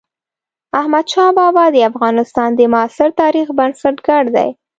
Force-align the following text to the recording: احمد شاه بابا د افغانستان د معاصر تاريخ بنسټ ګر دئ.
احمد 0.79 1.05
شاه 1.13 1.31
بابا 1.37 1.65
د 1.71 1.77
افغانستان 1.89 2.49
د 2.55 2.61
معاصر 2.73 3.09
تاريخ 3.21 3.47
بنسټ 3.57 3.95
ګر 4.07 4.23
دئ. 4.35 4.49